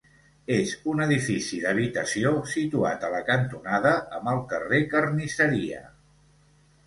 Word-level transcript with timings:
És 0.53 0.71
un 0.91 1.01
edifici 1.03 1.59
d'habitació 1.65 2.31
situat 2.53 3.05
a 3.09 3.13
la 3.15 3.21
cantonada 3.29 3.91
amb 4.21 4.31
el 4.33 4.41
carrer 4.55 4.79
Carnisseria. 4.95 5.85